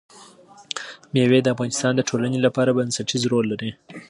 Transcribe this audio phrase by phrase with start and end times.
[1.13, 3.71] مېوې د افغانستان د ټولنې لپاره بنسټيز رول لري.